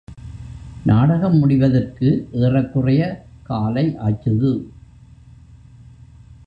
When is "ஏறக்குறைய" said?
2.31-3.01